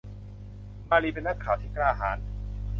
[0.89, 2.17] มารีเป็นนักข่าวที่กล้าหาญ